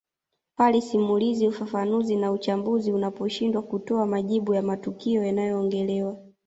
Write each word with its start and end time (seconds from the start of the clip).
Pale 0.55 0.81
simulizi 0.81 1.47
ufafanuzi 1.47 2.15
na 2.15 2.31
uchambuzi 2.31 2.91
unaposhindwa 2.91 3.61
kutoa 3.61 4.05
majibu 4.05 4.53
ya 4.53 4.61
matukio 4.61 5.23
yanayoongelewa 5.23 6.17